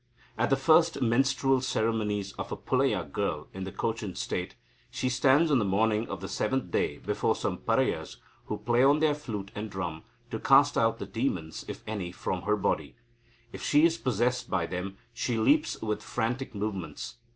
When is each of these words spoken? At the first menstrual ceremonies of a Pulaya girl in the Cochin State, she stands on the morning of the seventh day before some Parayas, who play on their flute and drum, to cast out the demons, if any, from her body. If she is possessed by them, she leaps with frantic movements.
At 0.35 0.49
the 0.49 0.55
first 0.55 0.99
menstrual 0.99 1.61
ceremonies 1.61 2.31
of 2.39 2.51
a 2.51 2.55
Pulaya 2.57 3.03
girl 3.03 3.47
in 3.53 3.65
the 3.65 3.71
Cochin 3.71 4.15
State, 4.15 4.55
she 4.89 5.09
stands 5.09 5.51
on 5.51 5.59
the 5.59 5.63
morning 5.63 6.09
of 6.09 6.21
the 6.21 6.27
seventh 6.27 6.71
day 6.71 6.97
before 6.97 7.35
some 7.35 7.59
Parayas, 7.59 8.17
who 8.45 8.57
play 8.57 8.83
on 8.83 8.97
their 8.97 9.13
flute 9.13 9.51
and 9.53 9.69
drum, 9.69 10.01
to 10.31 10.39
cast 10.39 10.75
out 10.75 10.97
the 10.97 11.05
demons, 11.05 11.65
if 11.67 11.83
any, 11.85 12.11
from 12.11 12.41
her 12.41 12.55
body. 12.57 12.95
If 13.51 13.61
she 13.61 13.85
is 13.85 13.99
possessed 13.99 14.49
by 14.49 14.65
them, 14.65 14.97
she 15.13 15.37
leaps 15.37 15.79
with 15.83 16.01
frantic 16.01 16.55
movements. 16.55 17.17